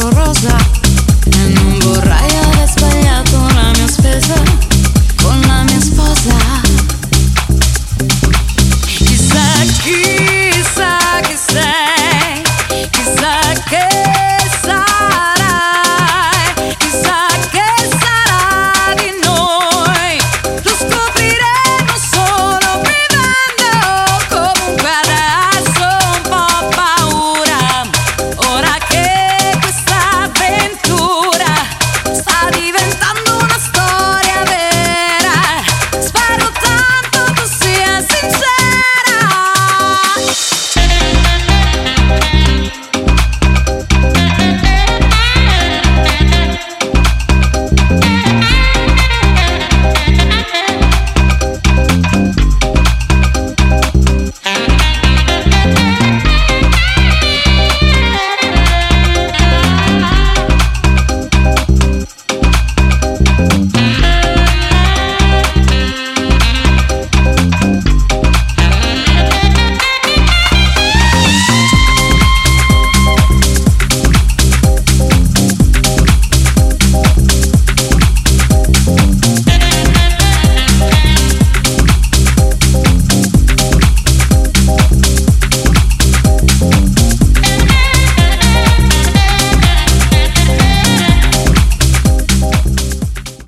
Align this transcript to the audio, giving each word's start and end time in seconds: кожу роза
кожу 0.00 0.10
роза 0.16 0.59